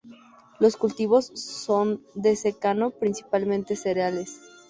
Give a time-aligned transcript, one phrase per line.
[0.57, 4.41] Los cultivos son de secano, principalmente cereales.